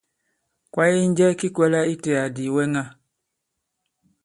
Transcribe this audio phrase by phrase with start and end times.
[0.71, 2.83] Kwaye ki njɛ ki kwɛ̄lā itē àdì ìwɛŋa?